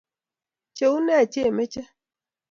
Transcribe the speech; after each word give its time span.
cheune 0.77 1.15
chimeche 1.31 1.81